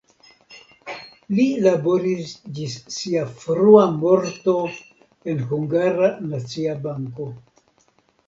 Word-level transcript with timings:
Li 1.39 1.43
laboris 1.65 2.31
ĝis 2.59 2.77
sia 2.95 3.27
frua 3.43 3.85
morto 3.99 4.55
en 5.33 5.45
Hungara 5.51 6.11
Nacia 6.31 6.73
Banko. 6.87 7.29